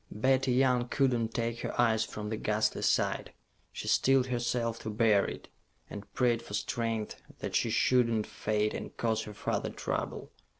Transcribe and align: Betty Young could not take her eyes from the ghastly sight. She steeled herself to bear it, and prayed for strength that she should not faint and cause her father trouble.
Betty 0.09 0.53
Young 0.53 0.87
could 0.87 1.13
not 1.13 1.31
take 1.31 1.59
her 1.59 1.79
eyes 1.79 2.03
from 2.03 2.29
the 2.31 2.35
ghastly 2.35 2.81
sight. 2.81 3.35
She 3.71 3.87
steeled 3.87 4.25
herself 4.25 4.79
to 4.79 4.89
bear 4.89 5.25
it, 5.25 5.47
and 5.91 6.11
prayed 6.15 6.41
for 6.41 6.55
strength 6.55 7.21
that 7.37 7.55
she 7.55 7.69
should 7.69 8.09
not 8.09 8.25
faint 8.25 8.73
and 8.73 8.97
cause 8.97 9.21
her 9.25 9.33
father 9.35 9.69
trouble. 9.69 10.31